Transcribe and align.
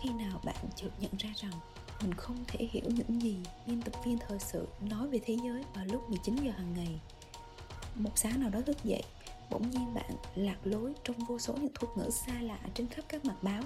khi 0.00 0.08
nào 0.08 0.40
bạn 0.44 0.56
chợt 0.76 0.90
nhận 1.00 1.10
ra 1.18 1.30
rằng 1.36 1.52
mình 2.00 2.14
không 2.14 2.44
thể 2.46 2.68
hiểu 2.72 2.84
những 2.88 3.22
gì 3.22 3.36
biên 3.66 3.82
tập 3.82 3.94
viên 4.04 4.18
thời 4.18 4.38
sự 4.38 4.68
nói 4.80 5.08
về 5.08 5.20
thế 5.26 5.36
giới 5.44 5.64
vào 5.74 5.84
lúc 5.84 6.10
19 6.10 6.36
giờ 6.36 6.50
hàng 6.50 6.74
ngày. 6.76 7.00
Một 7.94 8.10
sáng 8.14 8.40
nào 8.40 8.50
đó 8.50 8.60
thức 8.60 8.84
dậy, 8.84 9.02
bỗng 9.50 9.70
nhiên 9.70 9.94
bạn 9.94 10.10
lạc 10.34 10.56
lối 10.64 10.92
trong 11.04 11.16
vô 11.16 11.38
số 11.38 11.54
những 11.54 11.72
thuật 11.74 11.96
ngữ 11.96 12.10
xa 12.10 12.40
lạ 12.40 12.58
trên 12.74 12.86
khắp 12.88 13.04
các 13.08 13.24
mặt 13.24 13.36
báo. 13.42 13.62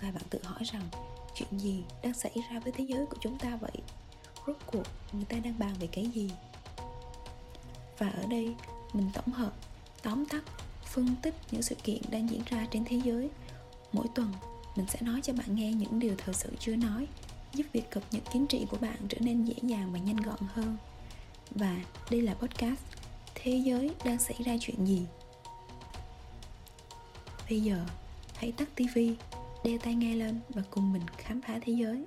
Và 0.00 0.10
bạn 0.10 0.22
tự 0.30 0.38
hỏi 0.42 0.62
rằng 0.64 0.88
chuyện 1.34 1.58
gì 1.58 1.82
đang 2.02 2.14
xảy 2.14 2.32
ra 2.50 2.60
với 2.60 2.72
thế 2.72 2.84
giới 2.88 3.06
của 3.06 3.16
chúng 3.20 3.38
ta 3.38 3.56
vậy? 3.56 3.76
Rốt 4.46 4.56
cuộc 4.66 4.86
người 5.12 5.24
ta 5.24 5.38
đang 5.38 5.58
bàn 5.58 5.74
về 5.80 5.86
cái 5.86 6.06
gì? 6.06 6.30
Và 7.98 8.08
ở 8.08 8.26
đây 8.26 8.54
mình 8.92 9.10
tổng 9.14 9.32
hợp, 9.32 9.52
tóm 10.02 10.26
tắt, 10.26 10.44
phân 10.84 11.16
tích 11.22 11.34
những 11.50 11.62
sự 11.62 11.74
kiện 11.74 12.02
đang 12.10 12.30
diễn 12.30 12.42
ra 12.46 12.66
trên 12.70 12.84
thế 12.84 13.00
giới. 13.04 13.30
Mỗi 13.92 14.06
tuần 14.14 14.32
mình 14.76 14.86
sẽ 14.88 14.98
nói 15.02 15.20
cho 15.22 15.32
bạn 15.32 15.54
nghe 15.54 15.72
những 15.72 15.98
điều 15.98 16.14
thật 16.18 16.32
sự 16.36 16.48
chưa 16.58 16.76
nói, 16.76 17.06
giúp 17.54 17.66
việc 17.72 17.90
cập 17.90 18.02
nhật 18.10 18.22
kiến 18.32 18.46
trị 18.46 18.66
của 18.70 18.76
bạn 18.80 18.96
trở 19.08 19.18
nên 19.20 19.44
dễ 19.44 19.54
dàng 19.62 19.92
và 19.92 19.98
nhanh 19.98 20.16
gọn 20.16 20.38
hơn. 20.54 20.76
Và 21.50 21.80
đây 22.10 22.20
là 22.20 22.34
podcast 22.34 22.80
thế 23.34 23.56
giới 23.56 23.90
đang 24.04 24.18
xảy 24.18 24.36
ra 24.44 24.56
chuyện 24.60 24.86
gì? 24.86 25.06
Bây 27.50 27.60
giờ, 27.60 27.84
hãy 28.34 28.52
tắt 28.52 28.68
tivi 28.74 29.14
đeo 29.64 29.78
tai 29.78 29.94
nghe 29.94 30.14
lên 30.14 30.40
và 30.48 30.62
cùng 30.70 30.92
mình 30.92 31.02
khám 31.16 31.40
phá 31.40 31.58
thế 31.62 31.72
giới. 31.72 32.04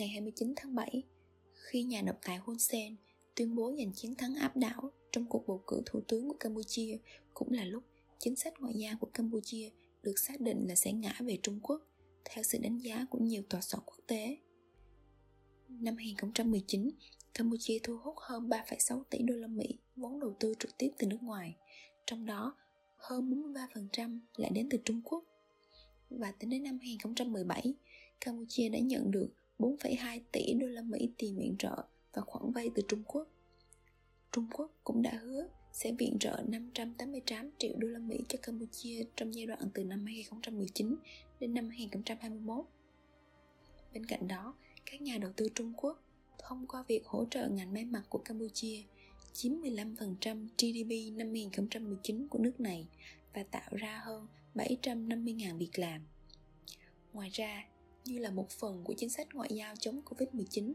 Ngày 0.00 0.08
29 0.08 0.52
tháng 0.56 0.74
7 0.74 1.02
khi 1.52 1.82
nhà 1.82 2.02
độc 2.02 2.18
tài 2.24 2.36
Hun 2.36 2.58
Sen 2.58 2.96
tuyên 3.34 3.54
bố 3.54 3.74
giành 3.78 3.92
chiến 3.92 4.14
thắng 4.14 4.34
áp 4.34 4.56
đảo 4.56 4.90
trong 5.12 5.26
cuộc 5.26 5.46
bầu 5.46 5.62
cử 5.66 5.82
thủ 5.86 6.00
tướng 6.08 6.28
của 6.28 6.36
Campuchia 6.40 6.98
cũng 7.34 7.52
là 7.52 7.64
lúc 7.64 7.84
chính 8.18 8.36
sách 8.36 8.60
ngoại 8.60 8.74
giao 8.74 8.96
của 9.00 9.06
Campuchia 9.14 9.70
được 10.02 10.18
xác 10.18 10.40
định 10.40 10.66
là 10.68 10.74
sẽ 10.74 10.92
ngã 10.92 11.14
về 11.20 11.38
Trung 11.42 11.60
Quốc 11.62 11.82
theo 12.24 12.44
sự 12.44 12.58
đánh 12.62 12.78
giá 12.78 13.06
của 13.10 13.18
nhiều 13.18 13.42
tòa 13.48 13.60
soạn 13.60 13.82
quốc 13.86 13.98
tế. 14.06 14.36
Năm 15.68 15.96
2019, 15.96 16.90
Campuchia 17.34 17.78
thu 17.82 17.96
hút 17.96 18.14
hơn 18.18 18.48
3,6 18.48 19.02
tỷ 19.10 19.18
đô 19.22 19.34
la 19.34 19.48
Mỹ 19.48 19.78
vốn 19.96 20.20
đầu 20.20 20.36
tư 20.40 20.54
trực 20.58 20.78
tiếp 20.78 20.90
từ 20.98 21.06
nước 21.06 21.22
ngoài, 21.22 21.56
trong 22.06 22.26
đó 22.26 22.56
hơn 22.96 23.30
43% 23.30 24.18
lại 24.36 24.50
đến 24.54 24.68
từ 24.70 24.78
Trung 24.84 25.00
Quốc. 25.04 25.24
Và 26.10 26.32
tính 26.32 26.50
đến 26.50 26.62
năm 26.62 26.78
2017, 26.78 27.74
Campuchia 28.20 28.68
đã 28.68 28.78
nhận 28.78 29.10
được 29.10 29.30
4,2 29.60 30.20
tỷ 30.32 30.54
đô 30.54 30.66
la 30.66 30.82
Mỹ 30.82 31.10
tiền 31.18 31.36
viện 31.38 31.56
trợ 31.58 31.84
và 32.12 32.22
khoản 32.22 32.52
vay 32.52 32.70
từ 32.74 32.82
Trung 32.88 33.02
Quốc. 33.06 33.28
Trung 34.32 34.46
Quốc 34.52 34.70
cũng 34.84 35.02
đã 35.02 35.10
hứa 35.22 35.48
sẽ 35.72 35.92
viện 35.92 36.16
trợ 36.20 36.42
588 36.48 37.50
triệu 37.58 37.72
đô 37.76 37.88
la 37.88 37.98
Mỹ 37.98 38.18
cho 38.28 38.38
Campuchia 38.42 39.04
trong 39.16 39.34
giai 39.34 39.46
đoạn 39.46 39.60
từ 39.74 39.84
năm 39.84 40.06
2019 40.06 40.96
đến 41.40 41.54
năm 41.54 41.68
2021. 41.68 42.64
Bên 43.92 44.06
cạnh 44.06 44.28
đó, 44.28 44.54
các 44.86 45.02
nhà 45.02 45.18
đầu 45.18 45.32
tư 45.36 45.48
Trung 45.54 45.72
Quốc 45.76 46.02
thông 46.38 46.66
qua 46.66 46.84
việc 46.88 47.06
hỗ 47.06 47.24
trợ 47.30 47.48
ngành 47.48 47.72
may 47.72 47.84
mặc 47.84 48.02
của 48.08 48.18
Campuchia 48.18 48.82
chiếm 49.32 49.52
15% 49.52 50.48
GDP 50.58 51.16
năm 51.18 51.26
2019 51.26 52.28
của 52.28 52.38
nước 52.38 52.60
này 52.60 52.86
và 53.34 53.42
tạo 53.42 53.70
ra 53.76 54.00
hơn 54.04 54.26
750.000 54.54 55.58
việc 55.58 55.78
làm. 55.78 56.00
Ngoài 57.12 57.30
ra, 57.32 57.64
như 58.04 58.18
là 58.18 58.30
một 58.30 58.50
phần 58.50 58.84
của 58.84 58.94
chính 58.96 59.10
sách 59.10 59.28
ngoại 59.34 59.50
giao 59.52 59.74
chống 59.76 60.00
Covid-19, 60.04 60.74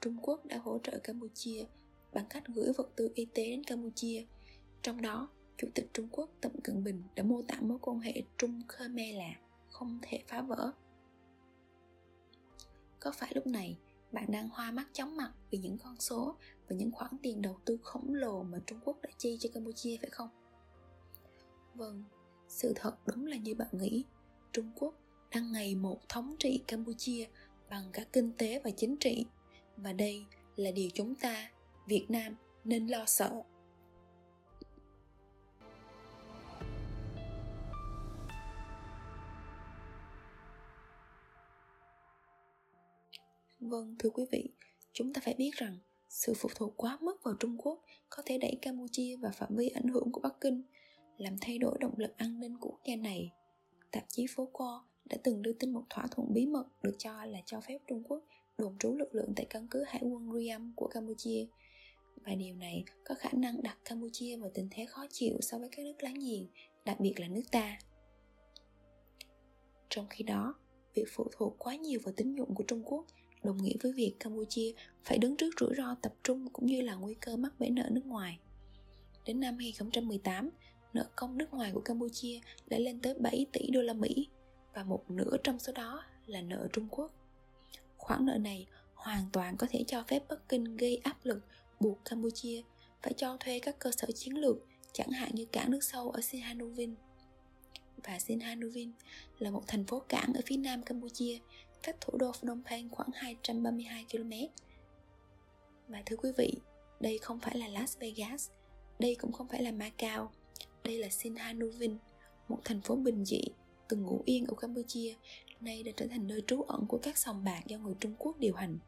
Trung 0.00 0.16
Quốc 0.22 0.46
đã 0.46 0.58
hỗ 0.58 0.78
trợ 0.78 0.98
Campuchia 0.98 1.64
bằng 2.12 2.26
cách 2.30 2.42
gửi 2.46 2.72
vật 2.76 2.90
tư 2.96 3.10
y 3.14 3.24
tế 3.24 3.50
đến 3.50 3.64
Campuchia. 3.64 4.26
Trong 4.82 5.02
đó, 5.02 5.28
Chủ 5.56 5.68
tịch 5.74 5.86
Trung 5.92 6.08
Quốc 6.12 6.30
Tập 6.40 6.52
Cận 6.64 6.84
Bình 6.84 7.02
đã 7.14 7.22
mô 7.22 7.42
tả 7.42 7.60
mối 7.60 7.78
quan 7.82 8.00
hệ 8.00 8.22
Trung 8.38 8.62
Khmer 8.68 9.16
là 9.16 9.34
không 9.70 9.98
thể 10.02 10.22
phá 10.26 10.42
vỡ. 10.42 10.72
Có 13.00 13.12
phải 13.12 13.32
lúc 13.34 13.46
này 13.46 13.78
bạn 14.12 14.24
đang 14.28 14.48
hoa 14.48 14.70
mắt 14.70 14.88
chóng 14.92 15.16
mặt 15.16 15.32
vì 15.50 15.58
những 15.58 15.78
con 15.78 15.96
số 16.00 16.36
và 16.68 16.76
những 16.76 16.92
khoản 16.92 17.10
tiền 17.22 17.42
đầu 17.42 17.58
tư 17.64 17.78
khổng 17.82 18.14
lồ 18.14 18.42
mà 18.42 18.58
Trung 18.66 18.80
Quốc 18.84 18.98
đã 19.02 19.10
chi 19.18 19.38
cho 19.40 19.48
Campuchia 19.54 19.96
phải 20.00 20.10
không? 20.10 20.28
Vâng, 21.74 22.04
sự 22.48 22.72
thật 22.76 22.96
đúng 23.06 23.26
là 23.26 23.36
như 23.36 23.54
bạn 23.54 23.68
nghĩ, 23.72 24.04
Trung 24.52 24.72
Quốc 24.76 24.94
đang 25.34 25.52
ngày 25.52 25.74
một 25.74 26.08
thống 26.08 26.36
trị 26.38 26.60
Campuchia 26.66 27.26
bằng 27.70 27.84
cả 27.92 28.04
kinh 28.12 28.32
tế 28.38 28.60
và 28.64 28.70
chính 28.70 28.96
trị 28.96 29.26
và 29.76 29.92
đây 29.92 30.24
là 30.56 30.70
điều 30.70 30.88
chúng 30.94 31.14
ta, 31.14 31.50
Việt 31.86 32.06
Nam 32.08 32.36
nên 32.64 32.86
lo 32.86 33.04
sợ. 33.06 33.42
Vâng, 43.60 43.96
thưa 43.98 44.10
quý 44.10 44.24
vị, 44.32 44.50
chúng 44.92 45.12
ta 45.12 45.20
phải 45.24 45.34
biết 45.34 45.50
rằng 45.54 45.78
sự 46.08 46.34
phụ 46.36 46.48
thuộc 46.54 46.72
quá 46.76 46.98
mức 47.00 47.16
vào 47.24 47.34
Trung 47.40 47.56
Quốc 47.58 47.84
có 48.10 48.22
thể 48.26 48.38
đẩy 48.38 48.58
Campuchia 48.62 49.16
vào 49.16 49.32
phạm 49.34 49.56
vi 49.56 49.68
ảnh 49.68 49.88
hưởng 49.88 50.12
của 50.12 50.20
Bắc 50.20 50.40
Kinh, 50.40 50.62
làm 51.18 51.36
thay 51.40 51.58
đổi 51.58 51.78
động 51.80 51.94
lực 51.96 52.16
an 52.16 52.40
ninh 52.40 52.58
của 52.60 52.70
quốc 52.70 52.80
gia 52.84 52.96
này. 52.96 53.32
Tạp 53.90 54.04
chí 54.08 54.26
Phố 54.36 54.48
Co 54.52 54.87
đã 55.08 55.16
từng 55.22 55.42
đưa 55.42 55.52
tin 55.52 55.72
một 55.72 55.84
thỏa 55.90 56.06
thuận 56.10 56.32
bí 56.34 56.46
mật 56.46 56.66
được 56.82 56.94
cho 56.98 57.24
là 57.24 57.38
cho 57.46 57.60
phép 57.60 57.78
Trung 57.86 58.02
Quốc 58.02 58.24
đồn 58.58 58.78
trú 58.78 58.96
lực 58.96 59.14
lượng 59.14 59.32
tại 59.36 59.46
căn 59.50 59.66
cứ 59.70 59.84
hải 59.86 60.02
quân 60.02 60.32
Riam 60.32 60.72
của 60.76 60.88
Campuchia 60.88 61.46
và 62.24 62.34
điều 62.34 62.54
này 62.54 62.84
có 63.04 63.14
khả 63.14 63.28
năng 63.32 63.62
đặt 63.62 63.78
Campuchia 63.84 64.36
vào 64.36 64.50
tình 64.54 64.68
thế 64.70 64.86
khó 64.86 65.06
chịu 65.10 65.36
so 65.40 65.58
với 65.58 65.68
các 65.68 65.86
nước 65.86 66.02
láng 66.02 66.18
giềng, 66.20 66.46
đặc 66.84 67.00
biệt 67.00 67.14
là 67.20 67.28
nước 67.28 67.42
ta. 67.52 67.78
Trong 69.90 70.06
khi 70.10 70.24
đó, 70.24 70.54
việc 70.94 71.04
phụ 71.12 71.26
thuộc 71.32 71.54
quá 71.58 71.76
nhiều 71.76 72.00
vào 72.04 72.14
tín 72.16 72.34
dụng 72.34 72.54
của 72.54 72.64
Trung 72.64 72.82
Quốc 72.84 73.06
đồng 73.42 73.62
nghĩa 73.62 73.76
với 73.82 73.92
việc 73.92 74.14
Campuchia 74.20 74.72
phải 75.04 75.18
đứng 75.18 75.36
trước 75.36 75.50
rủi 75.60 75.74
ro 75.76 75.94
tập 76.02 76.14
trung 76.24 76.48
cũng 76.52 76.66
như 76.66 76.80
là 76.80 76.94
nguy 76.94 77.14
cơ 77.14 77.36
mắc 77.36 77.54
bẫy 77.58 77.70
nợ 77.70 77.88
nước 77.90 78.06
ngoài. 78.06 78.38
Đến 79.24 79.40
năm 79.40 79.56
2018, 79.58 80.50
nợ 80.92 81.06
công 81.16 81.38
nước 81.38 81.52
ngoài 81.52 81.70
của 81.74 81.80
Campuchia 81.80 82.40
đã 82.66 82.78
lên 82.78 83.00
tới 83.00 83.14
7 83.14 83.46
tỷ 83.52 83.70
đô 83.70 83.82
la 83.82 83.92
Mỹ 83.92 84.28
và 84.74 84.84
một 84.84 85.10
nửa 85.10 85.36
trong 85.44 85.58
số 85.58 85.72
đó 85.72 86.04
là 86.26 86.40
nợ 86.40 86.68
Trung 86.72 86.88
Quốc. 86.90 87.10
Khoản 87.96 88.26
nợ 88.26 88.38
này 88.38 88.66
hoàn 88.94 89.24
toàn 89.32 89.56
có 89.56 89.66
thể 89.70 89.84
cho 89.86 90.04
phép 90.08 90.22
Bắc 90.28 90.48
Kinh 90.48 90.76
gây 90.76 90.96
áp 90.96 91.16
lực 91.22 91.40
buộc 91.80 92.04
Campuchia 92.04 92.62
phải 93.02 93.12
cho 93.12 93.36
thuê 93.40 93.58
các 93.58 93.78
cơ 93.78 93.90
sở 93.96 94.08
chiến 94.14 94.34
lược 94.34 94.56
chẳng 94.92 95.10
hạn 95.10 95.30
như 95.34 95.44
cảng 95.44 95.70
nước 95.70 95.84
sâu 95.84 96.10
ở 96.10 96.20
Sihanouvin. 96.20 96.94
Và 98.04 98.18
Sihanouvin 98.18 98.92
là 99.38 99.50
một 99.50 99.62
thành 99.66 99.84
phố 99.84 100.02
cảng 100.08 100.32
ở 100.34 100.40
phía 100.46 100.56
nam 100.56 100.82
Campuchia, 100.82 101.38
cách 101.82 101.96
thủ 102.00 102.18
đô 102.18 102.32
Phnom 102.32 102.62
Penh 102.70 102.88
khoảng 102.90 103.10
232 103.14 104.04
km. 104.12 104.32
Và 105.88 106.02
thưa 106.06 106.16
quý 106.16 106.32
vị, 106.36 106.54
đây 107.00 107.18
không 107.18 107.40
phải 107.40 107.58
là 107.58 107.68
Las 107.68 107.98
Vegas, 107.98 108.50
đây 108.98 109.14
cũng 109.14 109.32
không 109.32 109.48
phải 109.48 109.62
là 109.62 109.72
Macau, 109.72 110.32
đây 110.84 110.98
là 110.98 111.08
Sihanouvin, 111.08 111.96
một 112.48 112.60
thành 112.64 112.80
phố 112.80 112.96
bình 112.96 113.24
dị 113.24 113.42
từng 113.88 114.02
ngủ 114.02 114.22
yên 114.26 114.46
ở 114.46 114.54
Campuchia 114.54 115.14
nay 115.60 115.82
đã 115.82 115.92
trở 115.96 116.06
thành 116.06 116.26
nơi 116.26 116.42
trú 116.46 116.62
ẩn 116.62 116.86
của 116.88 116.98
các 117.02 117.18
sòng 117.18 117.44
bạc 117.44 117.62
do 117.66 117.78
người 117.78 117.94
Trung 118.00 118.14
Quốc 118.18 118.38
điều 118.38 118.54
hành, 118.54 118.78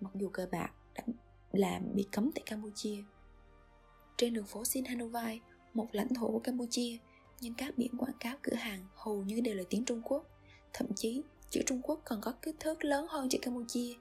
mặc 0.00 0.10
dù 0.14 0.28
cờ 0.28 0.48
bạc 0.52 0.70
đã 0.94 1.02
làm 1.52 1.82
bị 1.94 2.06
cấm 2.12 2.30
tại 2.34 2.42
Campuchia. 2.46 2.96
Trên 4.16 4.34
đường 4.34 4.46
phố 4.46 4.64
Sihanoukville, 4.64 5.38
một 5.74 5.86
lãnh 5.92 6.14
thổ 6.14 6.26
của 6.26 6.38
Campuchia, 6.38 6.98
nhưng 7.40 7.54
các 7.54 7.78
biển 7.78 7.90
quảng 7.98 8.16
cáo 8.20 8.36
cửa 8.42 8.54
hàng 8.54 8.86
hầu 8.94 9.22
như 9.22 9.40
đều 9.40 9.54
là 9.54 9.62
tiếng 9.70 9.84
Trung 9.84 10.02
Quốc. 10.04 10.26
Thậm 10.72 10.86
chí, 10.96 11.22
chữ 11.50 11.62
Trung 11.66 11.80
Quốc 11.82 12.00
còn 12.04 12.20
có 12.20 12.32
kích 12.42 12.56
thước 12.60 12.84
lớn 12.84 13.06
hơn 13.08 13.28
chữ 13.28 13.38
Campuchia. 13.42 13.94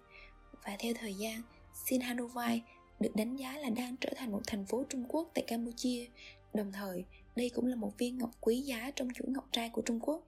Và 0.63 0.75
theo 0.79 0.93
thời 0.99 1.13
gian, 1.13 1.41
Sihanoukville 1.73 2.59
được 2.99 3.15
đánh 3.15 3.35
giá 3.35 3.57
là 3.57 3.69
đang 3.69 3.95
trở 3.97 4.09
thành 4.15 4.31
một 4.31 4.41
thành 4.47 4.65
phố 4.65 4.83
Trung 4.89 5.05
Quốc 5.07 5.31
tại 5.33 5.43
Campuchia. 5.47 6.05
Đồng 6.53 6.71
thời, 6.71 7.05
đây 7.35 7.49
cũng 7.49 7.65
là 7.65 7.75
một 7.75 7.97
viên 7.97 8.17
ngọc 8.17 8.29
quý 8.41 8.61
giá 8.61 8.91
trong 8.95 9.07
chuỗi 9.15 9.27
ngọc 9.29 9.47
trai 9.51 9.69
của 9.69 9.81
Trung 9.81 9.99
Quốc 9.99 10.23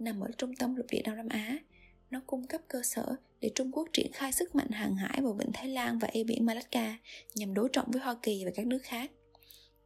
nằm 0.00 0.20
ở 0.20 0.30
trung 0.38 0.54
tâm 0.54 0.76
lục 0.76 0.86
địa 0.90 1.02
Đông 1.04 1.16
Nam 1.16 1.28
Á. 1.28 1.58
Nó 2.10 2.20
cung 2.26 2.46
cấp 2.46 2.60
cơ 2.68 2.82
sở 2.84 3.16
để 3.40 3.50
Trung 3.54 3.70
Quốc 3.72 3.88
triển 3.92 4.12
khai 4.12 4.32
sức 4.32 4.54
mạnh 4.54 4.70
hàng 4.70 4.94
hải 4.94 5.20
vào 5.22 5.32
vịnh 5.32 5.52
Thái 5.52 5.68
Lan 5.68 5.98
và 5.98 6.08
eo 6.08 6.24
biển 6.24 6.46
Malacca 6.46 6.98
nhằm 7.34 7.54
đối 7.54 7.68
trọng 7.72 7.90
với 7.90 8.02
Hoa 8.02 8.16
Kỳ 8.22 8.44
và 8.44 8.50
các 8.54 8.66
nước 8.66 8.78
khác. 8.82 9.10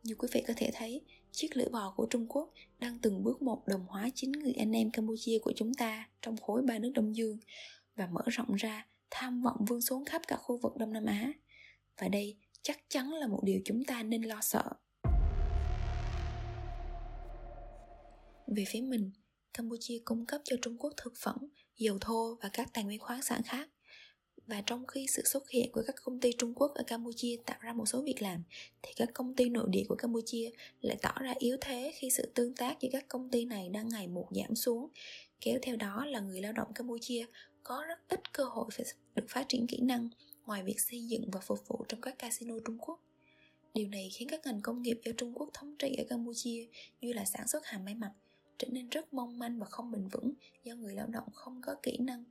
Như 0.02 0.14
quý 0.14 0.28
vị 0.32 0.44
có 0.48 0.54
thể 0.56 0.70
thấy, 0.74 1.00
chiếc 1.32 1.56
lưỡi 1.56 1.68
bò 1.68 1.94
của 1.96 2.06
Trung 2.10 2.26
Quốc 2.28 2.52
đang 2.78 2.98
từng 2.98 3.22
bước 3.22 3.42
một 3.42 3.62
đồng 3.66 3.86
hóa 3.88 4.08
chính 4.14 4.32
người 4.32 4.52
anh 4.52 4.72
em 4.72 4.90
Campuchia 4.90 5.38
của 5.38 5.52
chúng 5.56 5.74
ta 5.74 6.08
trong 6.22 6.36
khối 6.36 6.62
ba 6.62 6.78
nước 6.78 6.90
Đông 6.94 7.16
Dương 7.16 7.38
và 7.96 8.06
mở 8.06 8.22
rộng 8.26 8.54
ra 8.54 8.86
tham 9.10 9.42
vọng 9.42 9.64
vươn 9.68 9.80
xuống 9.80 10.04
khắp 10.04 10.22
cả 10.28 10.36
khu 10.36 10.58
vực 10.62 10.76
Đông 10.76 10.92
Nam 10.92 11.04
Á. 11.04 11.32
Và 12.00 12.08
đây 12.08 12.36
chắc 12.62 12.78
chắn 12.88 13.12
là 13.12 13.26
một 13.26 13.40
điều 13.44 13.60
chúng 13.64 13.84
ta 13.84 14.02
nên 14.02 14.22
lo 14.22 14.40
sợ. 14.40 14.62
Về 18.46 18.64
phía 18.68 18.80
mình, 18.80 19.10
Campuchia 19.54 19.98
cung 20.04 20.26
cấp 20.26 20.40
cho 20.44 20.56
Trung 20.62 20.76
Quốc 20.78 20.92
thực 20.96 21.16
phẩm, 21.16 21.36
dầu 21.76 21.98
thô 22.00 22.38
và 22.42 22.48
các 22.52 22.68
tài 22.72 22.84
nguyên 22.84 22.98
khoáng 22.98 23.22
sản 23.22 23.42
khác. 23.44 23.68
Và 24.46 24.62
trong 24.66 24.86
khi 24.86 25.06
sự 25.08 25.22
xuất 25.24 25.48
hiện 25.48 25.72
của 25.72 25.82
các 25.86 25.96
công 26.02 26.20
ty 26.20 26.32
Trung 26.38 26.54
Quốc 26.54 26.74
ở 26.74 26.84
Campuchia 26.86 27.36
tạo 27.46 27.58
ra 27.60 27.72
một 27.72 27.86
số 27.86 28.02
việc 28.02 28.22
làm, 28.22 28.42
thì 28.82 28.92
các 28.96 29.08
công 29.14 29.34
ty 29.34 29.48
nội 29.48 29.68
địa 29.70 29.84
của 29.88 29.94
Campuchia 29.94 30.50
lại 30.80 30.96
tỏ 31.02 31.12
ra 31.20 31.34
yếu 31.38 31.56
thế 31.60 31.92
khi 31.94 32.10
sự 32.10 32.30
tương 32.34 32.54
tác 32.54 32.80
giữa 32.80 32.88
các 32.92 33.08
công 33.08 33.30
ty 33.30 33.44
này 33.44 33.68
đang 33.68 33.88
ngày 33.88 34.08
một 34.08 34.28
giảm 34.30 34.54
xuống. 34.54 34.88
Kéo 35.40 35.58
theo 35.62 35.76
đó 35.76 36.04
là 36.04 36.20
người 36.20 36.40
lao 36.40 36.52
động 36.52 36.72
Campuchia 36.74 37.26
có 37.62 37.84
rất 37.88 37.98
ít 38.08 38.32
cơ 38.32 38.44
hội 38.44 38.66
phải 38.72 38.86
được 39.14 39.26
phát 39.28 39.48
triển 39.48 39.66
kỹ 39.66 39.80
năng 39.80 40.08
ngoài 40.46 40.62
việc 40.62 40.80
xây 40.80 41.06
dựng 41.06 41.30
và 41.32 41.40
phục 41.40 41.68
vụ 41.68 41.84
trong 41.88 42.00
các 42.00 42.18
casino 42.18 42.54
Trung 42.64 42.78
Quốc. 42.78 43.00
Điều 43.74 43.88
này 43.88 44.10
khiến 44.12 44.28
các 44.28 44.46
ngành 44.46 44.62
công 44.62 44.82
nghiệp 44.82 45.00
do 45.04 45.12
Trung 45.16 45.32
Quốc 45.34 45.50
thống 45.54 45.76
trị 45.78 45.96
ở 45.98 46.04
Campuchia 46.08 46.66
như 47.00 47.12
là 47.12 47.24
sản 47.24 47.48
xuất 47.48 47.66
hàng 47.66 47.84
may 47.84 47.94
mặc 47.94 48.12
trở 48.58 48.68
nên 48.70 48.88
rất 48.88 49.14
mong 49.14 49.38
manh 49.38 49.58
và 49.58 49.66
không 49.66 49.90
bền 49.90 50.08
vững 50.08 50.32
do 50.64 50.74
người 50.74 50.94
lao 50.94 51.06
động 51.06 51.28
không 51.32 51.60
có 51.62 51.74
kỹ 51.82 51.98
năng. 52.00 52.24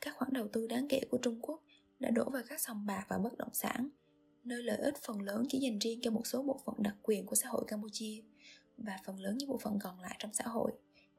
Các 0.00 0.16
khoản 0.16 0.32
đầu 0.32 0.48
tư 0.52 0.66
đáng 0.66 0.86
kể 0.88 1.00
của 1.10 1.18
Trung 1.22 1.38
Quốc 1.42 1.62
đã 1.98 2.10
đổ 2.10 2.30
vào 2.30 2.42
các 2.48 2.60
sòng 2.60 2.86
bạc 2.86 3.06
và 3.08 3.18
bất 3.18 3.38
động 3.38 3.54
sản, 3.54 3.88
nơi 4.44 4.62
lợi 4.62 4.78
ích 4.78 4.94
phần 5.06 5.22
lớn 5.22 5.44
chỉ 5.48 5.58
dành 5.58 5.78
riêng 5.78 6.00
cho 6.02 6.10
một 6.10 6.26
số 6.26 6.42
bộ 6.42 6.60
phận 6.64 6.74
đặc 6.78 6.96
quyền 7.02 7.26
của 7.26 7.36
xã 7.36 7.48
hội 7.48 7.64
Campuchia 7.66 8.22
và 8.76 8.98
phần 9.04 9.20
lớn 9.20 9.38
những 9.38 9.48
bộ 9.48 9.58
phận 9.58 9.78
còn 9.82 10.00
lại 10.00 10.16
trong 10.18 10.34
xã 10.34 10.44
hội 10.44 10.72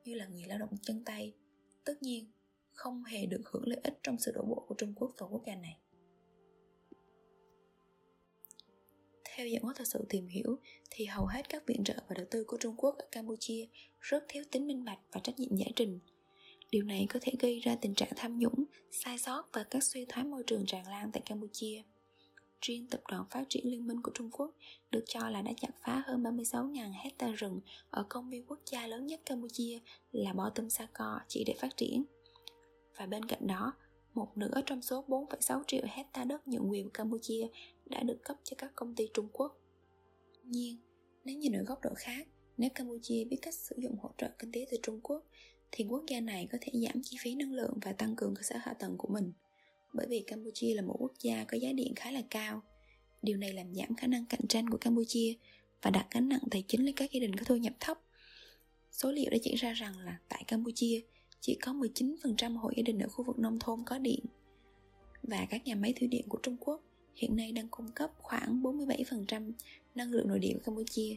như 0.06 0.14
là 0.14 0.28
người 0.28 0.46
lao 0.48 0.58
động 0.58 0.78
chân 0.82 1.04
tay, 1.04 1.34
tất 1.84 2.04
nhiên 2.04 2.32
không 2.74 3.04
hề 3.04 3.26
được 3.26 3.42
hưởng 3.46 3.68
lợi 3.68 3.80
ích 3.84 4.00
trong 4.04 4.20
sự 4.20 4.32
đổ 4.32 4.44
bộ 4.44 4.66
của 4.68 4.76
Trung 4.78 4.94
Quốc 4.96 5.12
vào 5.18 5.30
quốc 5.30 5.42
gia 5.46 5.56
này. 5.56 5.78
Theo 9.38 9.48
dẫn 9.48 9.64
thật 9.76 9.88
sự 9.88 10.06
tìm 10.10 10.28
hiểu 10.28 10.60
thì 10.90 11.06
hầu 11.06 11.26
hết 11.26 11.50
các 11.50 11.66
viện 11.68 11.84
trợ 11.84 11.94
và 12.08 12.16
đầu 12.18 12.26
tư 12.32 12.44
của 12.44 12.58
Trung 12.58 12.76
Quốc 12.78 12.96
ở 12.98 13.06
Campuchia 13.12 13.68
rất 14.00 14.26
thiếu 14.28 14.44
tính 14.52 14.68
minh 14.68 14.86
bạch 14.86 15.00
và 15.12 15.20
trách 15.20 15.40
nhiệm 15.40 15.56
giải 15.56 15.72
trình. 15.76 16.00
Điều 16.72 16.84
này 16.84 17.08
có 17.10 17.20
thể 17.22 17.32
gây 17.40 17.60
ra 17.60 17.76
tình 17.82 17.96
trạng 17.96 18.10
tham 18.16 18.40
nhũng, 18.40 18.64
sai 18.92 19.18
sót 19.18 19.44
và 19.54 19.64
các 19.64 19.84
suy 19.84 20.06
thoái 20.06 20.26
môi 20.26 20.44
trường 20.48 20.66
tràn 20.66 20.88
lan 20.88 21.12
tại 21.14 21.22
Campuchia. 21.26 21.84
Riêng 22.62 22.88
Tập 22.88 23.02
đoàn 23.12 23.24
Phát 23.32 23.44
triển 23.50 23.66
Liên 23.66 23.88
minh 23.88 24.02
của 24.02 24.12
Trung 24.14 24.30
Quốc 24.32 24.52
được 24.92 25.04
cho 25.08 25.30
là 25.30 25.42
đã 25.42 25.52
chặt 25.58 25.72
phá 25.82 26.04
hơn 26.06 26.24
36.000 26.24 26.92
hecta 27.04 27.32
rừng 27.32 27.60
ở 27.90 28.06
công 28.10 28.30
viên 28.30 28.46
quốc 28.46 28.60
gia 28.72 28.88
lớn 28.88 29.08
nhất 29.08 29.22
Campuchia 29.26 29.80
là 30.12 30.34
Bo 30.34 30.50
Tâm 30.50 30.70
Sa 30.70 30.88
Co 30.94 31.20
chỉ 31.28 31.44
để 31.48 31.54
phát 31.60 31.78
triển. 31.78 32.04
Và 32.98 33.06
bên 33.06 33.26
cạnh 33.26 33.48
đó, 33.48 33.74
một 34.14 34.38
nửa 34.38 34.62
trong 34.66 34.82
số 34.82 35.06
4,6 35.08 35.64
triệu 35.68 35.84
hecta 35.88 36.24
đất 36.24 36.48
nhượng 36.48 36.70
quyền 36.72 36.84
của 36.84 36.92
Campuchia 36.94 37.48
đã 37.86 38.04
được 38.04 38.24
cấp 38.24 38.38
cho 38.44 38.56
các 38.58 38.72
công 38.76 38.96
ty 38.96 39.10
Trung 39.14 39.28
Quốc. 39.34 39.62
Nhiên, 40.44 40.78
nếu 41.26 41.38
nhìn 41.38 41.54
ở 41.54 41.64
góc 41.64 41.80
độ 41.82 41.90
khác, 41.96 42.28
nếu 42.58 42.70
Campuchia 42.76 43.24
biết 43.24 43.38
cách 43.42 43.54
sử 43.54 43.76
dụng 43.80 43.98
hỗ 44.02 44.10
trợ 44.18 44.30
kinh 44.40 44.52
tế 44.52 44.68
từ 44.72 44.78
Trung 44.84 45.00
Quốc, 45.04 45.24
thì 45.72 45.86
quốc 45.90 46.04
gia 46.08 46.20
này 46.20 46.48
có 46.52 46.58
thể 46.62 46.72
giảm 46.74 47.02
chi 47.04 47.18
phí 47.20 47.36
năng 47.36 47.54
lượng 47.54 47.74
và 47.82 47.94
tăng 47.94 48.16
cường 48.16 48.36
cơ 48.36 48.42
sở 48.42 48.56
hạ 48.60 48.74
tầng 48.74 48.96
của 48.98 49.08
mình. 49.08 49.32
Bởi 49.94 50.08
vì 50.10 50.24
Campuchia 50.28 50.74
là 50.74 50.82
một 50.82 50.96
quốc 51.00 51.14
gia 51.20 51.44
có 51.44 51.58
giá 51.58 51.74
điện 51.74 51.94
khá 51.96 52.12
là 52.12 52.22
cao. 52.30 52.62
Điều 53.22 53.38
này 53.38 53.54
làm 53.54 53.76
giảm 53.76 53.96
khả 53.96 54.08
năng 54.08 54.26
cạnh 54.26 54.48
tranh 54.50 54.70
của 54.70 54.78
Campuchia 54.78 55.34
và 55.82 55.92
đặt 55.92 56.08
gánh 56.12 56.30
nặng 56.30 56.44
tài 56.52 56.64
chính 56.68 56.86
lên 56.86 56.96
các 56.96 57.12
gia 57.12 57.20
đình 57.20 57.36
có 57.36 57.44
thu 57.46 57.56
nhập 57.56 57.74
thấp. 57.80 58.00
Số 58.92 59.12
liệu 59.12 59.30
đã 59.32 59.38
chỉ 59.42 59.56
ra 59.56 59.74
rằng 59.74 60.00
là 60.00 60.20
tại 60.30 60.44
Campuchia, 60.48 61.02
chỉ 61.40 61.58
có 61.62 61.74
19% 61.74 62.58
hộ 62.58 62.72
gia 62.78 62.84
đình 62.84 63.00
ở 63.00 63.08
khu 63.08 63.26
vực 63.26 63.40
nông 63.40 63.60
thôn 63.60 63.84
có 63.86 63.98
điện. 63.98 64.20
Và 65.24 65.48
các 65.50 65.66
nhà 65.66 65.76
máy 65.76 65.94
thủy 66.00 66.08
điện 66.08 66.26
của 66.30 66.40
Trung 66.44 66.58
Quốc 66.60 66.82
hiện 67.16 67.36
nay 67.36 67.52
đang 67.52 67.68
cung 67.68 67.92
cấp 67.92 68.12
khoảng 68.18 68.62
47% 68.64 69.52
năng 69.96 70.12
lượng 70.12 70.28
nội 70.28 70.40
địa 70.40 70.54
của 70.54 70.60
Campuchia. 70.66 71.16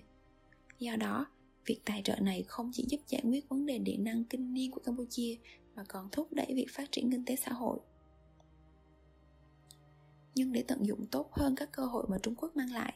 Do 0.79 0.97
đó, 0.97 1.27
việc 1.67 1.81
tài 1.85 2.03
trợ 2.05 2.17
này 2.21 2.43
không 2.43 2.71
chỉ 2.75 2.85
giúp 2.89 3.01
giải 3.09 3.23
quyết 3.25 3.49
vấn 3.49 3.67
đề 3.67 3.79
điện 3.79 4.05
năng 4.05 4.25
kinh 4.25 4.55
niên 4.55 4.71
của 4.71 4.81
Campuchia 4.81 5.37
mà 5.75 5.85
còn 5.89 6.09
thúc 6.13 6.33
đẩy 6.33 6.47
việc 6.55 6.67
phát 6.71 6.93
triển 6.93 7.11
kinh 7.11 7.25
tế 7.25 7.37
xã 7.37 7.53
hội. 7.53 7.79
Nhưng 10.35 10.53
để 10.53 10.63
tận 10.63 10.87
dụng 10.87 11.07
tốt 11.07 11.33
hơn 11.33 11.55
các 11.57 11.73
cơ 11.73 11.85
hội 11.85 12.07
mà 12.09 12.19
Trung 12.23 12.35
Quốc 12.35 12.57
mang 12.57 12.73
lại, 12.73 12.95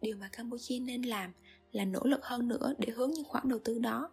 điều 0.00 0.16
mà 0.16 0.28
Campuchia 0.32 0.78
nên 0.78 1.02
làm 1.02 1.32
là 1.72 1.84
nỗ 1.84 2.00
lực 2.04 2.20
hơn 2.22 2.48
nữa 2.48 2.74
để 2.78 2.92
hướng 2.92 3.10
những 3.10 3.24
khoản 3.24 3.48
đầu 3.48 3.58
tư 3.58 3.78
đó 3.78 4.10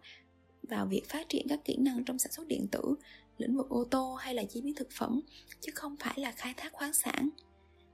vào 0.62 0.86
việc 0.86 1.08
phát 1.08 1.28
triển 1.28 1.46
các 1.48 1.60
kỹ 1.64 1.76
năng 1.76 2.04
trong 2.04 2.18
sản 2.18 2.32
xuất 2.32 2.46
điện 2.48 2.66
tử, 2.70 2.94
lĩnh 3.38 3.56
vực 3.56 3.68
ô 3.68 3.84
tô 3.84 4.14
hay 4.14 4.34
là 4.34 4.44
chế 4.44 4.60
biến 4.60 4.74
thực 4.74 4.88
phẩm, 4.90 5.20
chứ 5.60 5.72
không 5.74 5.96
phải 6.00 6.14
là 6.16 6.32
khai 6.32 6.54
thác 6.56 6.72
khoáng 6.72 6.92
sản. 6.92 7.28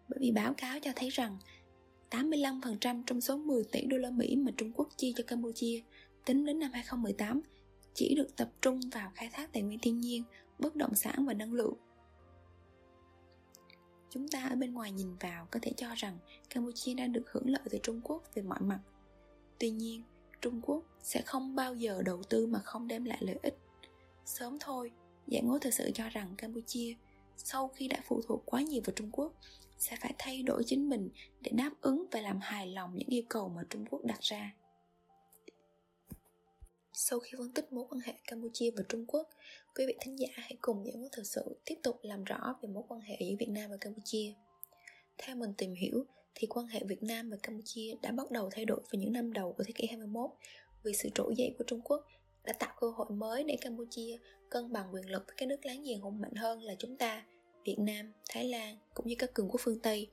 Bởi 0.09 0.19
vì 0.21 0.33
báo 0.33 0.55
cáo 0.57 0.79
cho 0.83 0.91
thấy 0.97 1.09
rằng 1.11 1.39
85% 2.11 3.03
trong 3.07 3.21
số 3.21 3.37
10 3.37 3.65
tỷ 3.73 3.87
đô 3.87 3.97
la 3.97 4.11
Mỹ 4.11 4.37
mà 4.37 4.53
Trung 4.57 4.73
Quốc 4.73 4.89
chi 4.97 5.15
cho 5.17 5.25
Campuchia 5.27 5.83
tính 6.25 6.45
đến 6.45 6.59
năm 6.59 6.71
2018 6.73 7.43
chỉ 7.95 8.15
được 8.15 8.37
tập 8.37 8.51
trung 8.63 8.81
vào 8.93 9.11
khai 9.15 9.31
thác 9.33 9.53
tài 9.53 9.63
nguyên 9.63 9.79
thiên 9.79 10.01
nhiên, 10.01 10.23
bất 10.59 10.77
động 10.77 10.95
sản 10.95 11.27
và 11.27 11.35
năng 11.35 11.53
lượng. 11.53 11.75
Chúng 14.11 14.29
ta 14.29 14.49
ở 14.49 14.57
bên 14.57 14.75
ngoài 14.75 14.93
nhìn 14.93 15.17
vào 15.21 15.49
có 15.51 15.59
thể 15.63 15.73
cho 15.77 15.95
rằng 15.95 16.19
Campuchia 16.51 16.95
đang 16.95 17.13
được 17.13 17.31
hưởng 17.31 17.51
lợi 17.51 17.63
từ 17.71 17.79
Trung 17.83 18.01
Quốc 18.05 18.23
về 18.35 18.43
mọi 18.43 18.61
mặt. 18.61 18.81
Tuy 19.59 19.71
nhiên, 19.71 20.03
Trung 20.41 20.61
Quốc 20.63 20.85
sẽ 21.03 21.23
không 21.23 21.55
bao 21.55 21.75
giờ 21.75 22.03
đầu 22.03 22.23
tư 22.23 22.47
mà 22.47 22.59
không 22.59 22.89
đem 22.89 23.05
lại 23.05 23.19
lợi 23.21 23.39
ích. 23.43 23.59
Sớm 24.25 24.57
thôi, 24.61 24.93
giải 25.27 25.43
ngố 25.43 25.59
thực 25.59 25.75
sự 25.75 25.91
cho 25.95 26.09
rằng 26.09 26.35
Campuchia 26.39 26.95
sau 27.37 27.69
khi 27.69 27.89
đã 27.89 28.01
phụ 28.05 28.21
thuộc 28.29 28.43
quá 28.47 28.63
nhiều 28.63 28.83
vào 28.85 28.93
Trung 28.97 29.11
Quốc 29.13 29.33
sẽ 29.79 29.97
phải 30.01 30.15
thay 30.19 30.43
đổi 30.43 30.63
chính 30.67 30.89
mình 30.89 31.11
để 31.41 31.51
đáp 31.55 31.71
ứng 31.81 32.07
và 32.13 32.21
làm 32.21 32.39
hài 32.41 32.67
lòng 32.67 32.91
những 32.95 33.09
yêu 33.09 33.23
cầu 33.29 33.49
mà 33.49 33.63
Trung 33.71 33.85
Quốc 33.91 34.05
đặt 34.05 34.21
ra. 34.21 34.55
Sau 36.93 37.19
khi 37.19 37.31
phân 37.39 37.53
tích 37.53 37.73
mối 37.73 37.85
quan 37.89 38.01
hệ 38.01 38.13
Campuchia 38.27 38.71
và 38.77 38.83
Trung 38.89 39.05
Quốc, 39.07 39.29
quý 39.75 39.85
vị 39.87 39.95
thính 40.01 40.19
giả 40.19 40.29
hãy 40.33 40.57
cùng 40.61 40.83
những 40.83 41.03
quốc 41.03 41.09
thực 41.13 41.27
sự 41.27 41.57
tiếp 41.65 41.75
tục 41.83 41.99
làm 42.03 42.25
rõ 42.25 42.57
về 42.63 42.69
mối 42.69 42.83
quan 42.89 43.01
hệ 43.01 43.17
giữa 43.21 43.37
Việt 43.39 43.49
Nam 43.49 43.71
và 43.71 43.77
Campuchia. 43.81 44.35
Theo 45.19 45.37
mình 45.37 45.53
tìm 45.59 45.75
hiểu, 45.75 46.07
thì 46.35 46.47
quan 46.47 46.67
hệ 46.67 46.81
Việt 46.89 47.03
Nam 47.03 47.31
và 47.31 47.37
Campuchia 47.43 47.95
đã 48.03 48.13
bắt 48.13 48.31
đầu 48.31 48.51
thay 48.53 48.65
đổi 48.65 48.81
vào 48.81 49.01
những 49.01 49.13
năm 49.13 49.33
đầu 49.33 49.53
của 49.53 49.65
thế 49.65 49.73
kỷ 49.75 49.87
21 49.87 50.31
vì 50.85 50.93
sự 50.95 51.09
trỗi 51.15 51.35
dậy 51.37 51.55
của 51.59 51.65
Trung 51.67 51.81
Quốc 51.85 52.07
đã 52.45 52.53
tạo 52.53 52.75
cơ 52.81 52.91
hội 52.91 53.11
mới 53.11 53.45
để 53.45 53.57
Campuchia 53.61 54.17
cân 54.51 54.73
bằng 54.73 54.95
quyền 54.95 55.11
lực 55.11 55.23
với 55.27 55.35
các 55.37 55.49
nước 55.49 55.67
láng 55.67 55.83
giềng 55.83 56.01
hùng 56.01 56.21
mạnh 56.21 56.35
hơn 56.35 56.63
là 56.63 56.75
chúng 56.79 56.97
ta, 56.97 57.27
Việt 57.67 57.79
Nam, 57.79 58.13
Thái 58.29 58.45
Lan 58.45 58.77
cũng 58.95 59.07
như 59.07 59.15
các 59.19 59.35
cường 59.35 59.49
quốc 59.49 59.61
phương 59.65 59.79
Tây. 59.79 60.09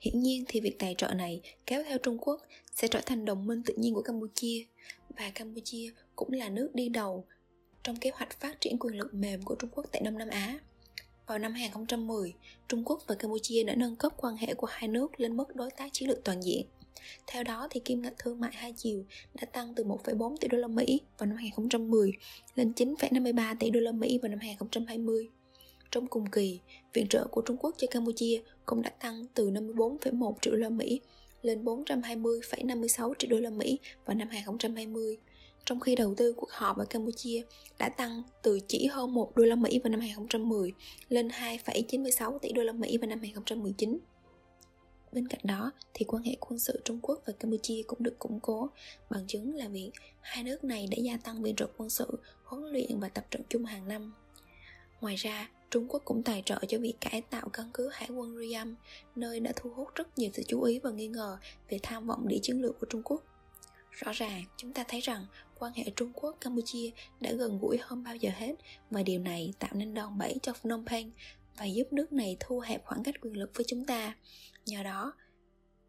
Hiển 0.00 0.20
nhiên 0.20 0.44
thì 0.48 0.60
việc 0.60 0.78
tài 0.78 0.94
trợ 0.98 1.08
này 1.08 1.40
kéo 1.66 1.82
theo 1.84 1.98
Trung 1.98 2.18
Quốc 2.18 2.40
sẽ 2.72 2.88
trở 2.88 3.00
thành 3.06 3.24
đồng 3.24 3.46
minh 3.46 3.62
tự 3.66 3.74
nhiên 3.76 3.94
của 3.94 4.02
Campuchia 4.02 4.64
và 5.08 5.30
Campuchia 5.34 5.90
cũng 6.16 6.32
là 6.32 6.48
nước 6.48 6.70
đi 6.74 6.88
đầu 6.88 7.24
trong 7.82 7.96
kế 7.96 8.10
hoạch 8.14 8.40
phát 8.40 8.60
triển 8.60 8.78
quyền 8.78 8.94
lực 8.94 9.14
mềm 9.14 9.42
của 9.42 9.54
Trung 9.54 9.70
Quốc 9.70 9.86
tại 9.92 10.02
Đông 10.04 10.18
Nam 10.18 10.28
Á. 10.28 10.58
Vào 11.26 11.38
năm 11.38 11.52
2010, 11.52 12.34
Trung 12.68 12.84
Quốc 12.84 13.02
và 13.06 13.14
Campuchia 13.14 13.64
đã 13.64 13.74
nâng 13.74 13.96
cấp 13.96 14.12
quan 14.16 14.36
hệ 14.36 14.54
của 14.54 14.66
hai 14.70 14.88
nước 14.88 15.20
lên 15.20 15.36
mức 15.36 15.56
đối 15.56 15.70
tác 15.70 15.92
chiến 15.92 16.08
lược 16.08 16.24
toàn 16.24 16.42
diện. 16.42 16.66
Theo 17.26 17.44
đó 17.44 17.68
thì 17.70 17.80
kim 17.80 18.02
ngạch 18.02 18.18
thương 18.18 18.40
mại 18.40 18.52
hai 18.54 18.72
chiều 18.76 19.04
đã 19.34 19.44
tăng 19.44 19.74
từ 19.74 19.84
1,4 19.84 20.36
tỷ 20.36 20.48
đô 20.48 20.58
la 20.58 20.68
Mỹ 20.68 21.00
vào 21.18 21.26
năm 21.26 21.36
2010 21.36 22.12
lên 22.54 22.72
9,53 22.76 23.56
tỷ 23.60 23.70
đô 23.70 23.80
la 23.80 23.92
Mỹ 23.92 24.18
vào 24.22 24.28
năm 24.28 24.38
2020. 24.38 25.30
Trong 25.90 26.06
cùng 26.06 26.26
kỳ, 26.26 26.60
viện 26.92 27.06
trợ 27.08 27.26
của 27.30 27.40
Trung 27.40 27.56
Quốc 27.56 27.74
cho 27.78 27.86
Campuchia 27.90 28.42
cũng 28.66 28.82
đã 28.82 28.90
tăng 28.90 29.26
từ 29.34 29.50
54,1 29.50 30.34
triệu 30.40 30.52
đô 30.52 30.58
la 30.58 30.68
Mỹ 30.68 31.00
lên 31.42 31.64
420,56 31.64 33.14
triệu 33.18 33.30
đô 33.30 33.40
la 33.40 33.50
Mỹ 33.50 33.78
vào 34.04 34.16
năm 34.16 34.28
2020 34.28 35.18
trong 35.66 35.80
khi 35.80 35.96
đầu 35.96 36.14
tư 36.16 36.32
của 36.32 36.46
họ 36.50 36.74
vào 36.74 36.86
Campuchia 36.86 37.42
đã 37.78 37.88
tăng 37.88 38.22
từ 38.42 38.60
chỉ 38.68 38.86
hơn 38.86 39.14
1 39.14 39.36
đô 39.36 39.44
la 39.44 39.56
Mỹ 39.56 39.80
vào 39.84 39.90
năm 39.90 40.00
2010 40.00 40.72
lên 41.08 41.28
2,96 41.28 42.38
tỷ 42.38 42.52
đô 42.52 42.62
la 42.62 42.72
Mỹ 42.72 42.98
vào 42.98 43.08
năm 43.08 43.20
2019. 43.20 43.98
Bên 45.12 45.28
cạnh 45.28 45.40
đó 45.44 45.72
thì 45.94 46.04
quan 46.04 46.22
hệ 46.22 46.36
quân 46.40 46.58
sự 46.58 46.80
Trung 46.84 46.98
Quốc 47.02 47.22
và 47.26 47.32
Campuchia 47.32 47.82
cũng 47.86 48.02
được 48.02 48.18
củng 48.18 48.40
cố, 48.40 48.68
bằng 49.10 49.26
chứng 49.26 49.54
là 49.54 49.68
việc 49.68 49.90
hai 50.20 50.44
nước 50.44 50.64
này 50.64 50.86
đã 50.90 50.96
gia 50.96 51.16
tăng 51.16 51.42
viện 51.42 51.56
trợ 51.56 51.66
quân 51.76 51.90
sự, 51.90 52.18
huấn 52.44 52.64
luyện 52.72 53.00
và 53.00 53.08
tập 53.08 53.26
trận 53.30 53.42
chung 53.48 53.64
hàng 53.64 53.88
năm. 53.88 54.12
Ngoài 55.00 55.16
ra, 55.16 55.48
Trung 55.70 55.86
Quốc 55.88 56.02
cũng 56.04 56.22
tài 56.22 56.42
trợ 56.46 56.58
cho 56.68 56.78
việc 56.78 56.94
cải 57.00 57.20
tạo 57.20 57.48
căn 57.52 57.70
cứ 57.74 57.88
hải 57.92 58.08
quân 58.10 58.38
Riam, 58.38 58.76
nơi 59.16 59.40
đã 59.40 59.52
thu 59.56 59.70
hút 59.70 59.88
rất 59.94 60.18
nhiều 60.18 60.30
sự 60.34 60.42
chú 60.48 60.62
ý 60.62 60.78
và 60.78 60.90
nghi 60.90 61.08
ngờ 61.08 61.38
về 61.68 61.78
tham 61.82 62.06
vọng 62.06 62.28
địa 62.28 62.38
chiến 62.42 62.62
lược 62.62 62.80
của 62.80 62.86
Trung 62.90 63.02
Quốc. 63.04 63.22
Rõ 63.90 64.12
ràng, 64.12 64.44
chúng 64.56 64.72
ta 64.72 64.84
thấy 64.88 65.00
rằng 65.00 65.26
quan 65.58 65.72
hệ 65.72 65.84
Trung 65.96 66.12
Quốc-Campuchia 66.14 66.90
đã 67.20 67.32
gần 67.32 67.58
gũi 67.58 67.78
hơn 67.80 68.04
bao 68.04 68.16
giờ 68.16 68.30
hết 68.34 68.54
và 68.90 69.02
điều 69.02 69.20
này 69.20 69.52
tạo 69.58 69.70
nên 69.74 69.94
đòn 69.94 70.18
bẩy 70.18 70.36
cho 70.42 70.52
Phnom 70.52 70.86
Penh 70.86 71.10
và 71.58 71.64
giúp 71.64 71.92
nước 71.92 72.12
này 72.12 72.36
thu 72.40 72.60
hẹp 72.60 72.84
khoảng 72.84 73.02
cách 73.02 73.14
quyền 73.20 73.36
lực 73.36 73.50
với 73.54 73.64
chúng 73.68 73.84
ta. 73.84 74.16
Nhờ 74.66 74.82
đó, 74.82 75.12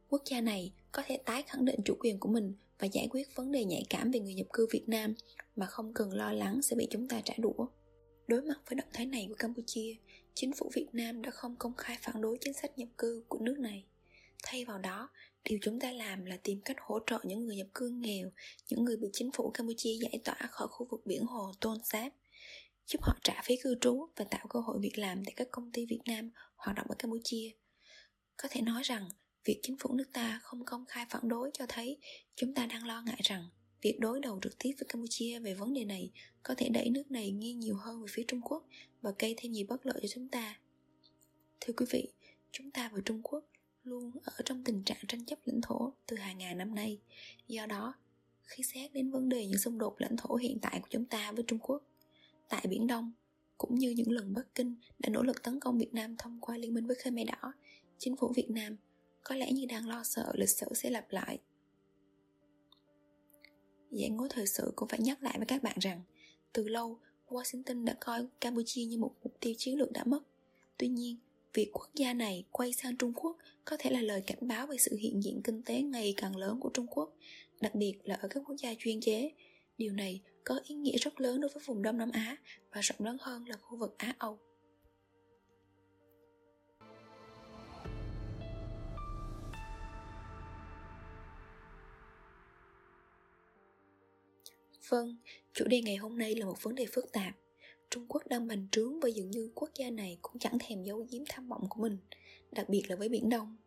quốc 0.10 0.22
gia 0.26 0.42
này 0.42 0.72
có 0.92 1.04
thể 1.06 1.18
tái 1.26 1.44
khẳng 1.48 1.66
định 1.66 1.80
chủ 1.86 1.96
quyền 2.00 2.20
của 2.20 2.30
mình 2.30 2.54
và 2.80 2.88
giải 2.88 3.08
quyết 3.12 3.36
vấn 3.36 3.52
đề 3.52 3.66
nhạy 3.66 3.84
cảm 3.90 4.12
về 4.12 4.20
người 4.20 4.34
nhập 4.34 4.48
cư 4.54 4.68
Việt 4.72 4.84
Nam 4.88 5.14
mà 5.56 5.66
không 5.66 5.94
cần 5.94 6.14
lo 6.14 6.32
lắng 6.32 6.62
sẽ 6.62 6.76
bị 6.76 6.88
chúng 6.92 7.08
ta 7.08 7.22
trả 7.22 7.34
đũa. 7.38 7.68
Đối 8.28 8.42
mặt 8.42 8.60
với 8.68 8.76
động 8.76 8.90
thái 8.94 9.06
này 9.06 9.26
của 9.30 9.36
Campuchia, 9.36 9.96
chính 10.34 10.54
phủ 10.54 10.72
Việt 10.74 10.88
Nam 10.94 11.22
đã 11.22 11.32
không 11.32 11.56
công 11.56 11.76
khai 11.76 11.98
phản 12.02 12.22
đối 12.22 12.38
chính 12.42 12.54
sách 12.54 12.78
nhập 12.78 12.90
cư 12.98 13.24
của 13.28 13.40
nước 13.42 13.60
này. 13.60 13.86
Thay 14.44 14.66
vào 14.66 14.78
đó, 14.78 15.10
điều 15.50 15.60
chúng 15.62 15.80
ta 15.80 15.92
làm 15.92 16.26
là 16.26 16.38
tìm 16.44 16.62
cách 16.62 16.78
hỗ 16.80 17.00
trợ 17.08 17.20
những 17.24 17.46
người 17.46 17.56
nhập 17.56 17.68
cư 17.74 17.90
nghèo 17.90 18.32
những 18.70 18.86
người 18.86 18.98
bị 18.98 19.08
chính 19.14 19.32
phủ 19.32 19.52
campuchia 19.54 19.98
giải 20.02 20.20
tỏa 20.24 20.36
khỏi 20.52 20.68
khu 20.68 20.88
vực 20.92 21.02
biển 21.06 21.26
hồ 21.26 21.52
tôn 21.60 21.78
sáp 21.84 22.14
giúp 22.88 23.02
họ 23.04 23.18
trả 23.24 23.42
phí 23.44 23.56
cư 23.64 23.76
trú 23.82 24.08
và 24.16 24.26
tạo 24.32 24.48
cơ 24.50 24.60
hội 24.60 24.80
việc 24.82 24.98
làm 24.98 25.26
tại 25.26 25.34
các 25.36 25.48
công 25.52 25.72
ty 25.72 25.86
việt 25.86 26.02
nam 26.06 26.32
hoạt 26.56 26.78
động 26.78 26.86
ở 26.90 26.96
campuchia 27.00 27.52
có 28.38 28.50
thể 28.52 28.62
nói 28.62 28.84
rằng 28.84 29.10
việc 29.46 29.60
chính 29.64 29.78
phủ 29.80 29.94
nước 29.94 30.10
ta 30.14 30.40
không 30.44 30.66
công 30.66 30.86
khai 30.86 31.06
phản 31.10 31.28
đối 31.28 31.52
cho 31.54 31.66
thấy 31.70 31.98
chúng 32.36 32.54
ta 32.54 32.66
đang 32.66 32.88
lo 32.88 33.02
ngại 33.02 33.22
rằng 33.24 33.50
việc 33.82 34.00
đối 34.00 34.20
đầu 34.20 34.40
trực 34.42 34.58
tiếp 34.60 34.74
với 34.80 34.88
campuchia 34.90 35.40
về 35.40 35.54
vấn 35.54 35.74
đề 35.74 35.86
này 35.86 36.12
có 36.44 36.56
thể 36.58 36.70
đẩy 36.70 36.90
nước 36.90 37.12
này 37.12 37.32
nghiêng 37.32 37.60
nhiều 37.60 37.76
hơn 37.76 38.02
về 38.02 38.08
phía 38.10 38.24
trung 38.28 38.42
quốc 38.42 38.68
và 39.02 39.14
gây 39.20 39.36
thêm 39.38 39.52
nhiều 39.52 39.66
bất 39.70 39.86
lợi 39.86 40.00
cho 40.02 40.08
chúng 40.08 40.28
ta. 40.28 40.60
Thưa 41.62 41.74
quý 41.78 41.86
vị, 41.90 42.08
chúng 42.52 42.72
ta 42.72 42.90
và 42.94 43.02
trung 43.06 43.22
quốc 43.24 43.44
luôn 43.84 44.12
ở 44.24 44.34
trong 44.46 44.64
tình 44.64 44.84
trạng 44.84 45.06
tranh 45.08 45.26
chấp 45.26 45.40
lãnh 45.46 45.62
thổ 45.62 45.94
từ 46.06 46.18
hàng 46.18 46.38
ngàn 46.38 46.58
năm 46.58 46.76
nay. 46.76 47.00
Do 47.48 47.66
đó, 47.66 47.94
khi 48.44 48.64
xét 48.64 48.94
đến 48.94 49.12
vấn 49.12 49.30
đề 49.30 49.46
những 49.46 49.60
xung 49.60 49.78
đột 49.78 49.96
lãnh 49.98 50.18
thổ 50.18 50.36
hiện 50.36 50.60
tại 50.62 50.80
của 50.80 50.88
chúng 50.90 51.06
ta 51.06 51.32
với 51.32 51.44
trung 51.48 51.60
quốc, 51.60 51.84
tại 52.50 52.66
biển 52.70 52.88
đông 52.88 53.12
cũng 53.58 53.76
như 53.76 53.90
những 53.90 54.12
lần 54.12 54.34
bắc 54.34 54.56
kinh 54.56 54.76
đã 55.00 55.10
nỗ 55.10 55.24
lực 55.24 55.44
tấn 55.44 55.60
công 55.60 55.78
việt 55.78 55.94
nam 55.94 56.16
thông 56.18 56.40
qua 56.42 56.58
liên 56.58 56.74
minh 56.74 56.86
với 56.86 56.96
khmer 56.96 57.28
đỏ, 57.28 57.54
chính 57.98 58.16
phủ 58.16 58.34
việt 58.36 58.50
nam 58.50 58.78
có 59.24 59.36
lẽ 59.36 59.52
như 59.52 59.66
đang 59.66 59.90
lo 59.90 60.04
sợ 60.04 60.32
lịch 60.36 60.50
sử 60.50 60.66
sẽ 60.76 60.90
lặp 60.90 61.12
lại 61.12 61.40
Giải 63.92 64.10
ngố 64.10 64.28
thời 64.30 64.48
sự 64.48 64.72
cũng 64.76 64.90
phải 64.90 65.00
nhắc 65.00 65.24
lại 65.24 65.34
với 65.38 65.46
các 65.46 65.64
bạn 65.64 65.78
rằng 65.80 66.02
từ 66.54 66.68
lâu 66.68 67.00
Washington 67.30 67.86
đã 67.86 67.96
coi 68.00 68.28
Campuchia 68.42 68.86
như 68.86 68.98
một 68.98 69.16
mục 69.24 69.38
tiêu 69.40 69.54
chiến 69.58 69.78
lược 69.78 69.92
đã 69.92 70.04
mất. 70.04 70.20
Tuy 70.78 70.88
nhiên, 70.88 71.18
việc 71.54 71.70
quốc 71.74 71.90
gia 71.94 72.14
này 72.14 72.46
quay 72.52 72.74
sang 72.74 72.98
Trung 72.98 73.14
Quốc 73.16 73.38
có 73.66 73.78
thể 73.80 73.90
là 73.90 74.02
lời 74.02 74.22
cảnh 74.28 74.38
báo 74.42 74.68
về 74.68 74.78
sự 74.78 74.96
hiện 74.96 75.24
diện 75.24 75.42
kinh 75.44 75.62
tế 75.64 75.82
ngày 75.82 76.14
càng 76.18 76.38
lớn 76.38 76.60
của 76.60 76.70
Trung 76.70 76.88
Quốc, 76.88 77.14
đặc 77.62 77.76
biệt 77.76 77.94
là 78.04 78.16
ở 78.16 78.28
các 78.28 78.44
quốc 78.48 78.56
gia 78.56 78.74
chuyên 78.80 79.02
chế. 79.02 79.32
Điều 79.78 79.94
này 79.94 80.22
có 80.44 80.60
ý 80.64 80.76
nghĩa 80.76 80.98
rất 80.98 81.22
lớn 81.22 81.42
đối 81.42 81.50
với 81.50 81.64
vùng 81.66 81.82
Đông 81.82 81.98
Nam 81.98 82.12
Á 82.12 82.38
và 82.72 82.82
rộng 82.82 83.06
lớn 83.06 83.18
hơn 83.20 83.48
là 83.48 83.58
khu 83.58 83.78
vực 83.78 83.96
Á 83.98 84.16
Âu. 84.18 84.40
Vâng, 94.90 95.18
chủ 95.54 95.66
đề 95.68 95.82
ngày 95.82 95.96
hôm 95.96 96.18
nay 96.18 96.36
là 96.36 96.46
một 96.46 96.64
vấn 96.64 96.76
đề 96.76 96.86
phức 96.86 97.12
tạp. 97.12 97.34
Trung 97.90 98.06
Quốc 98.10 98.28
đang 98.28 98.48
bành 98.48 98.68
trướng 98.72 99.00
và 99.00 99.10
dường 99.10 99.32
như 99.32 99.52
quốc 99.56 99.70
gia 99.76 99.90
này 99.90 100.18
cũng 100.22 100.40
chẳng 100.40 100.58
thèm 100.60 100.84
giấu 100.84 101.06
giếm 101.12 101.24
tham 101.30 101.48
vọng 101.48 101.66
của 101.70 101.82
mình, 101.82 101.98
đặc 102.52 102.70
biệt 102.70 102.84
là 102.88 102.96
với 102.96 103.10
Biển 103.10 103.30
Đông. 103.30 103.58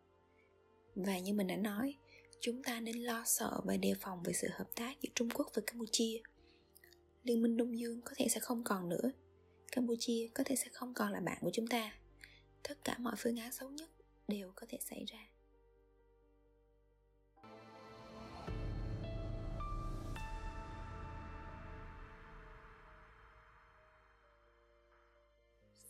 Và 0.95 1.19
như 1.19 1.33
mình 1.33 1.47
đã 1.47 1.57
nói, 1.57 1.95
chúng 2.41 2.63
ta 2.63 2.81
nên 2.81 2.97
lo 2.97 3.23
sợ 3.27 3.61
và 3.65 3.77
đề 3.77 3.95
phòng 4.01 4.23
về 4.25 4.33
sự 4.33 4.49
hợp 4.53 4.69
tác 4.75 5.01
giữa 5.01 5.11
Trung 5.15 5.31
Quốc 5.31 5.51
và 5.55 5.63
Campuchia. 5.67 6.21
Liên 7.23 7.43
minh 7.43 7.57
Đông 7.57 7.79
Dương 7.79 8.01
có 8.05 8.13
thể 8.17 8.29
sẽ 8.29 8.41
không 8.41 8.65
còn 8.65 8.89
nữa, 8.89 9.13
Campuchia 9.73 10.29
có 10.35 10.45
thể 10.47 10.57
sẽ 10.57 10.67
không 10.73 10.95
còn 10.95 11.13
là 11.13 11.21
bạn 11.21 11.39
của 11.41 11.51
chúng 11.53 11.67
ta. 11.67 11.95
Tất 12.69 12.85
cả 12.85 12.99
mọi 12.99 13.15
phương 13.19 13.37
án 13.37 13.53
xấu 13.53 13.71
nhất 13.71 13.91
đều 14.29 14.53
có 14.57 14.67
thể 14.71 14.79
xảy 14.81 15.05
ra. 15.05 15.30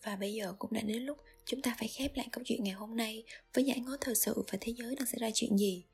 Và 0.04 0.16
bây 0.16 0.35
giờ 0.35 0.54
cũng 0.59 0.73
đã 0.73 0.80
đến 0.80 1.02
lúc 1.02 1.19
chúng 1.45 1.62
ta 1.62 1.75
phải 1.78 1.88
khép 1.88 2.16
lại 2.16 2.28
câu 2.33 2.45
chuyện 2.47 2.64
ngày 2.64 2.75
hôm 2.75 2.97
nay 2.97 3.25
với 3.54 3.64
giải 3.64 3.80
ngố 3.80 3.97
thời 4.00 4.14
sự 4.14 4.45
và 4.52 4.59
thế 4.61 4.73
giới 4.76 4.97
đang 4.97 5.07
xảy 5.07 5.19
ra 5.19 5.30
chuyện 5.35 5.59
gì. 5.59 5.85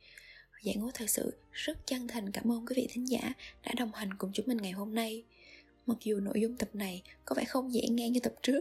Giải 0.62 0.76
ngố 0.76 0.90
thời 0.94 1.08
sự 1.08 1.38
rất 1.52 1.86
chân 1.86 2.08
thành 2.08 2.32
cảm 2.32 2.52
ơn 2.52 2.66
quý 2.66 2.74
vị 2.76 2.88
thính 2.90 3.08
giả 3.08 3.32
đã 3.62 3.72
đồng 3.76 3.92
hành 3.94 4.10
cùng 4.18 4.30
chúng 4.34 4.46
mình 4.46 4.56
ngày 4.56 4.72
hôm 4.72 4.94
nay. 4.94 5.24
Mặc 5.86 5.96
dù 6.00 6.20
nội 6.20 6.40
dung 6.40 6.56
tập 6.56 6.68
này 6.72 7.02
có 7.24 7.34
vẻ 7.34 7.44
không 7.44 7.74
dễ 7.74 7.88
nghe 7.88 8.10
như 8.10 8.20
tập 8.20 8.34
trước, 8.42 8.60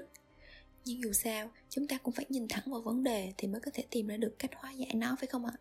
nhưng 0.86 1.02
dù 1.02 1.14
sao 1.14 1.52
chúng 1.70 1.88
ta 1.88 1.98
cũng 1.98 2.14
phải 2.14 2.25
nhìn 2.30 2.48
thẳng 2.48 2.64
vào 2.66 2.82
vấn 2.82 3.04
đề 3.04 3.34
thì 3.38 3.48
mới 3.48 3.62
có 3.62 3.72
thể 3.74 3.84
tìm 3.90 4.08
ra 4.08 4.18
được 4.18 4.36
cách 4.40 4.52
hóa 4.56 4.72
giải 4.72 4.92
nó 4.96 5.16
phải 5.20 5.28
không 5.28 5.46
ạ? 5.46 5.54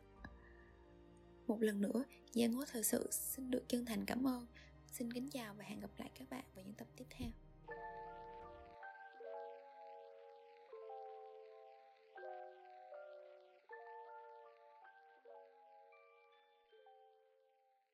Một 1.46 1.62
lần 1.62 1.80
nữa, 1.80 2.04
Giang 2.32 2.52
Ngố 2.52 2.64
Thời 2.72 2.82
sự 2.82 3.08
xin 3.10 3.50
được 3.50 3.68
chân 3.68 3.86
thành 3.86 4.04
cảm 4.06 4.26
ơn. 4.26 4.46
Xin 4.92 5.12
kính 5.12 5.30
chào 5.30 5.54
và 5.54 5.64
hẹn 5.64 5.80
gặp 5.80 5.90
lại 5.98 6.10
các 6.18 6.30
bạn 6.30 6.44
vào 6.54 6.64
những 6.64 6.74
tập 6.74 6.86
tiếp 6.96 7.04
theo. 7.10 7.43